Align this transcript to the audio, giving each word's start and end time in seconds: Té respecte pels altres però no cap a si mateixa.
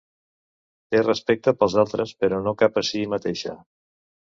Té 0.95 1.01
respecte 1.03 1.53
pels 1.59 1.77
altres 1.83 2.15
però 2.23 2.41
no 2.49 2.55
cap 2.65 2.83
a 2.83 2.85
si 2.91 3.05
mateixa. 3.15 3.57